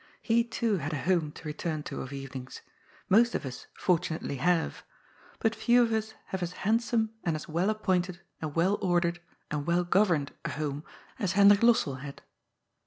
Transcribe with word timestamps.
He, 0.23 0.43
too, 0.43 0.77
had 0.77 0.93
a 0.93 1.01
home 1.03 1.31
to 1.33 1.45
return 1.47 1.83
to 1.83 2.01
of 2.01 2.11
evenings. 2.11 2.61
Most 3.07 3.35
of 3.35 3.45
us 3.45 3.67
fortunately 3.75 4.37
have. 4.37 4.81
But 5.37 5.53
few 5.53 5.83
of 5.83 5.93
us 5.93 6.15
have 6.29 6.41
as 6.41 6.53
handsome 6.65 7.13
and 7.23 7.35
as 7.35 7.47
well 7.47 7.69
appointed 7.69 8.19
and 8.41 8.55
well 8.55 8.79
ordered 8.81 9.21
and 9.51 9.67
well 9.67 9.85
govemed 9.85 10.31
a 10.43 10.49
home 10.49 10.83
as 11.19 11.33
Hendrik 11.33 11.61
Lossell 11.61 11.99
had. 12.01 12.23